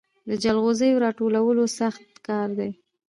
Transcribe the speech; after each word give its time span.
د 0.29 0.31
جلغوزیو 0.43 1.01
راټولول 1.05 1.57
سخت 1.79 2.03
کار 2.27 2.47
دی 2.59 2.69